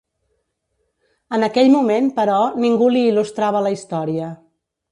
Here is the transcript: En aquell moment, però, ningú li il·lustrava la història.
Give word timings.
En 1.37 1.45
aquell 1.49 1.69
moment, 1.75 2.09
però, 2.17 2.39
ningú 2.65 2.89
li 2.97 3.07
il·lustrava 3.11 3.65
la 3.67 3.75
història. 3.77 4.35